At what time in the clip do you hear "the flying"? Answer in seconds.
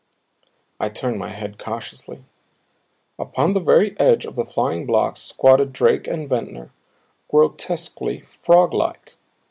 4.35-4.87